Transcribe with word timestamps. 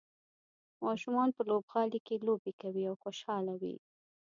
ماشومان 0.85 1.29
په 1.35 1.41
لوبغالي 1.49 1.99
کې 2.07 2.23
لوبې 2.27 2.51
کوي 2.61 2.83
او 2.89 2.95
خوشحاله 3.03 3.53
وي. 3.61 3.75